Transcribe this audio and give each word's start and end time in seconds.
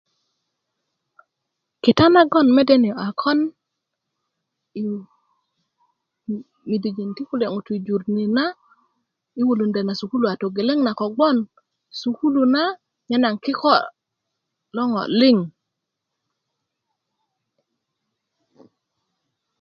kita 1.83 2.03
nagon 2.13 2.47
mede 2.55 2.75
niyo' 2.79 2.99
a 3.05 3.07
kokon 3.11 3.39
yi 4.75 4.81
midijin 6.69 7.11
ti 7.15 7.23
kule' 7.29 7.51
ŋutui 7.53 7.75
yi 7.75 7.83
jur 7.85 8.01
ni 8.15 8.23
na 8.37 8.45
yi 9.35 9.41
wulundö 9.47 9.79
na 9.85 9.93
sukulu 9.99 10.25
a 10.27 10.39
togeleŋ 10.41 10.79
na 10.83 10.91
kogbon 10.99 11.37
sukulu 12.01 12.41
na 12.53 12.63
nye 13.07 13.17
nagon 13.19 13.39
a 13.39 13.43
kiko' 13.43 13.87
lo 14.75 14.83
ŋo' 14.91 15.09
liŋ 15.19 15.37